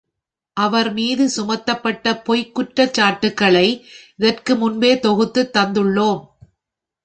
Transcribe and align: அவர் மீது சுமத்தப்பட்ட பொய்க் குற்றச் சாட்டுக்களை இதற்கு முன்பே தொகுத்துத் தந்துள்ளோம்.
அவர் 0.57 0.93
மீது 0.93 1.29
சுமத்தப்பட்ட 1.29 2.13
பொய்க் 2.21 2.59
குற்றச் 2.59 2.93
சாட்டுக்களை 2.93 3.67
இதற்கு 4.15 4.55
முன்பே 4.55 4.99
தொகுத்துத் 4.99 5.53
தந்துள்ளோம். 5.57 6.21